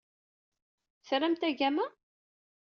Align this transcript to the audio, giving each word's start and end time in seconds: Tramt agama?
Tramt 1.07 1.41
agama? 1.49 1.85